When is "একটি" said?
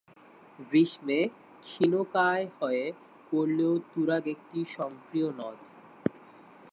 4.27-4.59